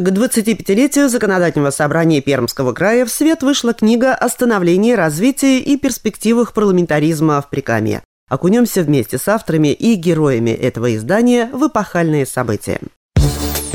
[0.00, 6.54] К 25-летию Законодательного собрания Пермского края в свет вышла книга о становлении, развитии и перспективах
[6.54, 8.02] парламентаризма в Прикамье.
[8.26, 12.80] Окунемся вместе с авторами и героями этого издания в эпохальные события.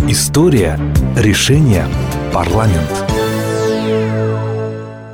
[0.09, 0.79] История,
[1.15, 1.85] решение,
[2.33, 2.89] парламент.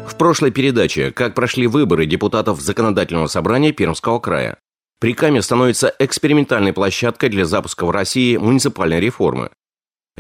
[0.08, 4.60] В прошлой передаче «Как прошли выборы депутатов Законодательного собрания Пермского края».
[5.02, 9.50] Прикамье становится экспериментальной площадкой для запуска в России муниципальной реформы.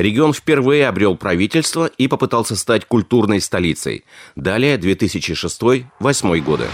[0.01, 4.03] Регион впервые обрел правительство и попытался стать культурной столицей.
[4.35, 6.65] Далее 2006-2008 годы.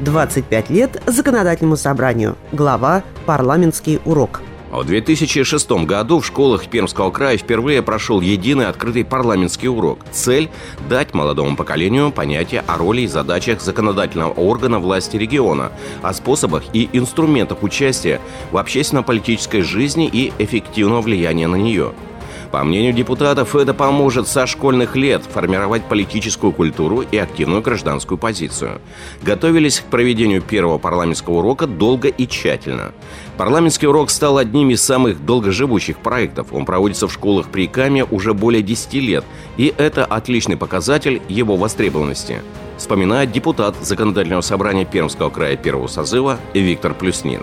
[0.00, 2.38] 25 лет законодательному собранию.
[2.52, 4.40] Глава «Парламентский урок».
[4.70, 10.00] В 2006 году в школах Пермского края впервые прошел единый открытый парламентский урок.
[10.12, 10.50] Цель–
[10.90, 16.90] дать молодому поколению понятие о роли и задачах законодательного органа власти региона, о способах и
[16.92, 21.94] инструментах участия в общественно-политической жизни и эффективного влияния на нее–
[22.50, 28.80] по мнению депутатов, это поможет со школьных лет формировать политическую культуру и активную гражданскую позицию.
[29.22, 32.92] Готовились к проведению первого парламентского урока долго и тщательно.
[33.36, 36.48] Парламентский урок стал одним из самых долгоживущих проектов.
[36.52, 39.24] Он проводится в школах при Каме уже более 10 лет,
[39.56, 42.42] и это отличный показатель его востребованности
[42.78, 47.42] вспоминает депутат Законодательного собрания Пермского края первого созыва Виктор Плюснин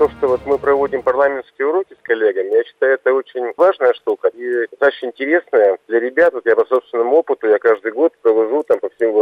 [0.00, 4.28] то, что вот мы проводим парламентские уроки с коллегами, я считаю, это очень важная штука
[4.28, 6.32] и очень интересная для ребят.
[6.32, 9.12] Вот я по собственному опыту, я каждый год провожу там по всем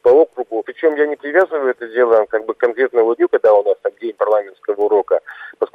[0.00, 0.62] по округу.
[0.62, 3.92] Причем я не привязываю это дело как бы к конкретному дню, когда у нас там
[4.00, 5.20] день парламентского урока,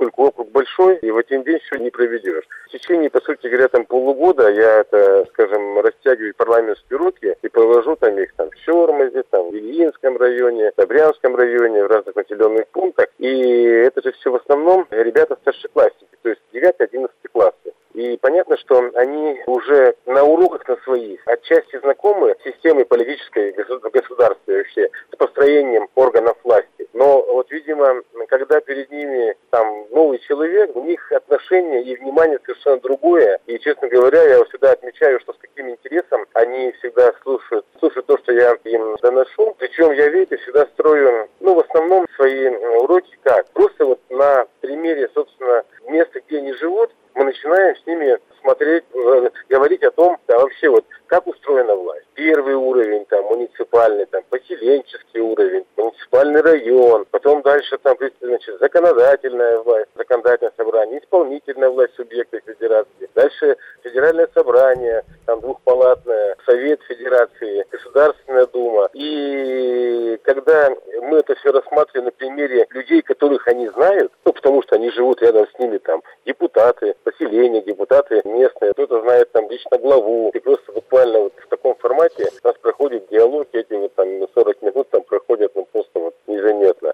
[0.04, 2.46] поскольку округ большой, и в один день все не проведешь.
[2.68, 7.96] В течение, по сути говоря, там полугода я это, скажем, растягиваю парламентские уроки и провожу
[7.96, 12.68] там их там в Щормозе, там в Ильинском районе, в Добрянском районе, в разных населенных
[12.68, 13.08] пунктах.
[13.20, 17.74] И это же все в основном ребята старшеклассники, то есть 9-11 классы.
[17.94, 23.90] И понятно, что они уже на уроках на своих отчасти знакомы с системой политической в
[23.92, 26.88] государстве вообще, с построением органов власти.
[26.94, 28.02] Но вот, видимо,
[28.34, 33.40] когда перед ними там новый человек, у них отношение и внимание совершенно другое.
[33.46, 38.18] И, честно говоря, я всегда отмечаю, что с каким интересом они всегда слушают, слушают то,
[38.18, 39.56] что я им доношу.
[39.60, 43.46] Причем я, видите, всегда строю, ну, в основном свои уроки как?
[43.52, 49.30] Просто вот на примере, собственно, места, где они живут, мы начинаем с ними смотреть, э,
[49.50, 52.08] говорить о том, да, вообще вот как устроена власть.
[52.16, 59.90] Первый уровень, там, муниципальный, там, поселенческий уровень, муниципальный район, потом дальше там, значит, законодательная власть,
[59.96, 68.90] законодательное собрание, исполнительная власть субъекта федерации, дальше федеральное собрание, там, двухпалатное, совет федерации, Государственная дума.
[68.94, 70.70] И когда
[71.04, 75.22] мы это все рассматриваем на примере людей, которых они знают, ну, потому что они живут
[75.22, 80.72] рядом с ними, там, депутаты, поселения, депутаты местные, кто-то знает там лично главу, и просто
[80.72, 85.04] буквально вот в таком формате у нас проходит диалог, эти вот там 40 минут там
[85.04, 86.94] проходят ну, просто вот незаметно.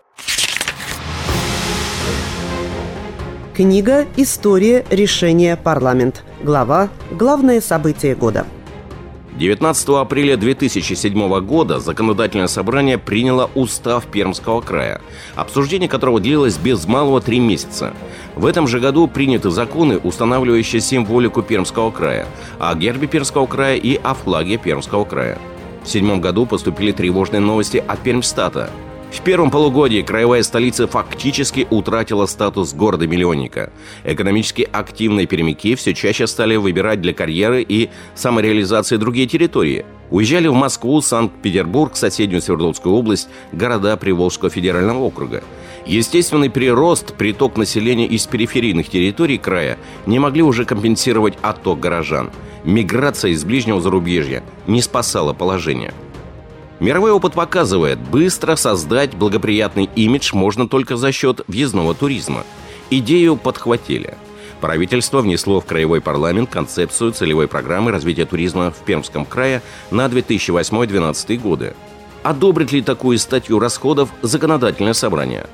[3.56, 4.86] Книга «История.
[4.90, 5.58] Решение.
[5.58, 6.24] Парламент».
[6.42, 8.46] Глава «Главные события года».
[9.39, 15.00] 19 апреля 2007 года законодательное собрание приняло устав Пермского края,
[15.35, 17.94] обсуждение которого длилось без малого три месяца.
[18.35, 22.27] В этом же году приняты законы, устанавливающие символику Пермского края,
[22.59, 25.38] о гербе Пермского края и о флаге Пермского края.
[25.85, 28.69] В седьмом году поступили тревожные новости от Пермстата–
[29.12, 33.72] в первом полугодии краевая столица фактически утратила статус города-миллионника.
[34.03, 39.86] Экономически активные пермяки все чаще стали выбирать для карьеры и самореализации другие территории.
[40.12, 45.44] Уезжали в Москву, Санкт-Петербург, соседнюю Свердловскую область, города Приволжского федерального округа.
[45.86, 52.30] Естественный прирост, приток населения из периферийных территорий края не могли уже компенсировать отток горожан.
[52.64, 55.94] Миграция из ближнего зарубежья не спасала положение–
[56.79, 62.45] Мировой опыт показывает, быстро создать благоприятный имидж можно только за счет въездного туризма.
[62.90, 64.16] Идею подхватили.
[64.62, 69.62] Правительство внесло в Краевой парламент концепцию целевой программы развития туризма в Пермском крае
[69.92, 71.75] на 2008-2012 годы.
[72.24, 75.48] Одобрит ли такую статью расходов законодательное собрание?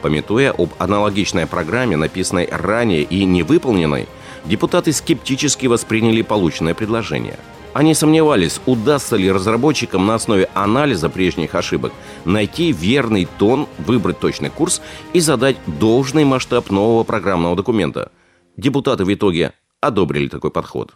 [0.00, 4.08] Пометуя об аналогичной программе, написанной ранее и невыполненной,
[4.46, 7.38] депутаты скептически восприняли полученное предложение–
[7.72, 11.92] они сомневались, удастся ли разработчикам на основе анализа прежних ошибок
[12.24, 14.82] найти верный тон, выбрать точный курс
[15.12, 18.10] и задать должный масштаб нового программного документа.
[18.56, 20.94] Депутаты в итоге одобрили такой подход.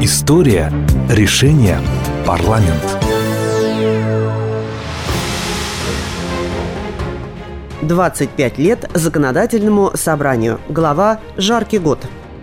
[0.00, 0.72] История,
[1.10, 1.80] решение,
[2.26, 2.82] парламент.
[7.82, 10.60] Двадцать пять лет законодательному собранию.
[10.68, 11.98] Глава «Жаркий год».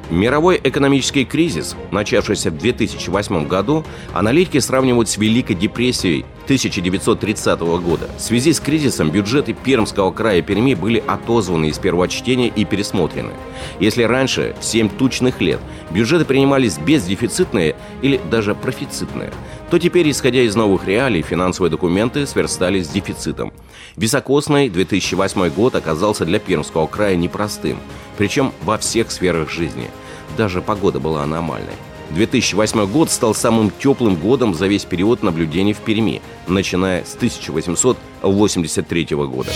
[0.09, 8.09] Мировой экономический кризис, начавшийся в 2008 году, аналитики сравнивают с Великой депрессией 1930 года.
[8.17, 13.33] В связи с кризисом бюджеты Пермского края Перми были отозваны из первого чтения и пересмотрены.
[13.79, 15.59] Если раньше, в 7 тучных лет,
[15.91, 19.31] бюджеты принимались бездефицитные или даже профицитные,
[19.69, 23.53] то теперь, исходя из новых реалий, финансовые документы сверстали с дефицитом.
[23.95, 27.77] Високосный 2008 год оказался для Пермского края непростым,
[28.17, 29.87] причем во всех сферах жизни.
[30.35, 31.75] Даже погода была аномальной.
[32.11, 39.07] 2008 год стал самым теплым годом за весь период наблюдений в Перми, начиная с 1883
[39.11, 39.51] года.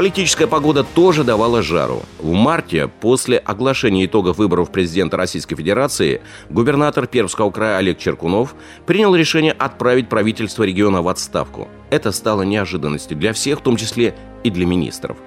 [0.00, 2.00] Политическая погода тоже давала жару.
[2.18, 8.54] В марте, после оглашения итогов выборов президента Российской Федерации, губернатор Пермского края Олег Черкунов
[8.86, 11.68] принял решение отправить правительство региона в отставку.
[11.90, 15.18] Это стало неожиданностью для всех, в том числе и для министров.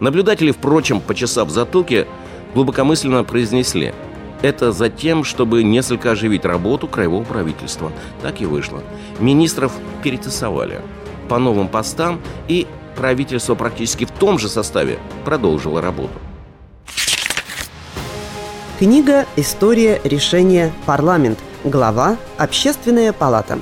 [0.00, 2.04] Наблюдатели, впрочем, почесав затылки,
[2.52, 3.94] глубокомысленно произнесли
[4.42, 7.92] это за тем, чтобы несколько оживить работу краевого правительства.
[8.22, 8.82] Так и вышло.
[9.20, 10.80] Министров перетасовали
[11.28, 16.14] по новым постам и правительство практически в том же составе продолжило работу.
[18.78, 21.38] Книга «История решения парламент».
[21.64, 23.58] Глава «Общественная палата».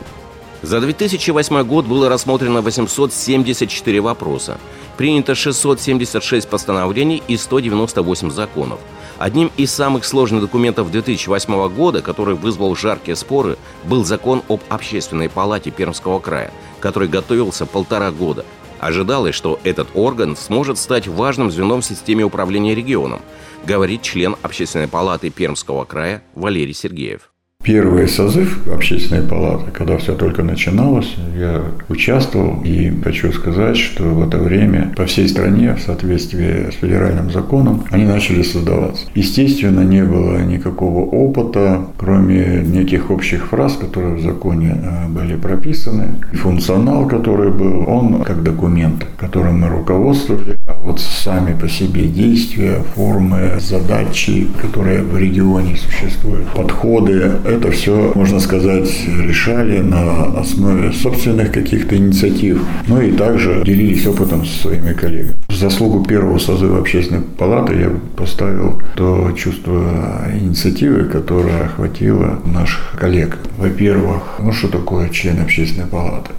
[0.62, 4.58] За 2008 год было рассмотрено 874 вопроса.
[4.96, 8.80] Принято 676 постановлений и 198 законов.
[9.18, 15.28] Одним из самых сложных документов 2008 года, который вызвал жаркие споры, был закон об общественной
[15.28, 18.44] палате Пермского края, который готовился полтора года–
[18.84, 23.22] Ожидалось, что этот орган сможет стать важным звеном в системе управления регионом,
[23.64, 27.30] говорит член Общественной палаты Пермского края Валерий Сергеев.
[27.64, 34.28] Первый созыв общественной палаты, когда все только начиналось, я участвовал и хочу сказать, что в
[34.28, 39.06] это время по всей стране в соответствии с федеральным законом они начали создаваться.
[39.14, 46.16] Естественно, не было никакого опыта, кроме неких общих фраз, которые в законе э, были прописаны.
[46.34, 52.82] Функционал, который был, он как документ, которым мы руководствовали, а вот сами по себе действия,
[52.94, 61.52] формы, задачи, которые в регионе существуют, подходы, это все, можно сказать, решали на основе собственных
[61.52, 65.36] каких-то инициатив, ну и также делились опытом со своими коллегами.
[65.48, 73.38] В заслугу первого созыва общественной палаты я поставил то чувство инициативы, которое охватило наших коллег.
[73.58, 76.30] Во-первых, ну что такое член общественной палаты?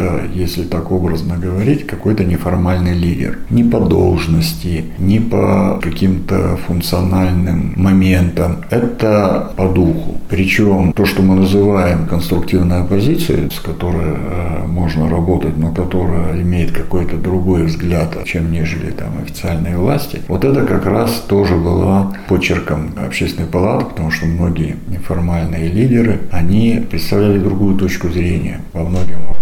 [0.00, 3.38] Это, если так образно говорить, какой-то неформальный лидер.
[3.50, 8.64] Не по должности, не по каким-то функциональным моментам.
[8.70, 10.18] Это по духу.
[10.28, 16.72] Причем то, что мы называем конструктивной оппозицией, с которой э, можно работать, но которая имеет
[16.72, 22.92] какой-то другой взгляд, чем нежели там официальные власти, вот это как раз тоже было почерком
[22.96, 29.39] общественной палаты, потому что многие неформальные лидеры, они представляли другую точку зрения во многих вопросах.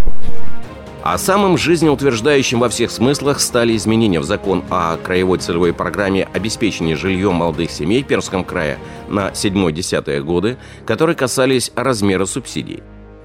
[1.10, 6.96] А самым жизнеутверждающим во всех смыслах стали изменения в закон о краевой целевой программе обеспечения
[6.96, 8.78] жильем молодых семей Пермском крае
[9.08, 12.82] на 7-10 годы, которые касались размера субсидий.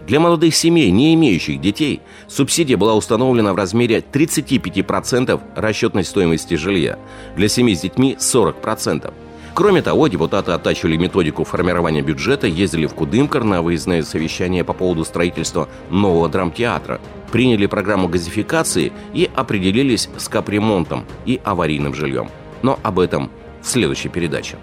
[0.08, 2.00] Для молодых семей, не имеющих детей,
[2.30, 6.98] субсидия была установлена в размере 35% расчетной стоимости жилья,
[7.36, 9.14] для семей с детьми– 40%.
[9.54, 15.06] Кроме того, депутаты оттачивали методику формирования бюджета, ездили в Кудымкар на выездное совещание по поводу
[15.06, 17.00] строительства нового драмтеатра,
[17.32, 22.30] приняли программу газификации и определились с капремонтом и аварийным жильем.
[22.64, 23.30] Но об этом
[23.62, 24.58] в следующей передаче.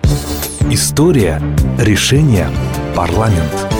[0.71, 1.41] История
[1.79, 2.49] решения
[2.95, 3.80] парламент.